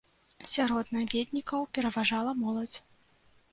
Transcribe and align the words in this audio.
Сярод 0.53 0.87
наведнікаў 0.95 1.69
пераважала 1.77 2.35
моладзь. 2.43 2.77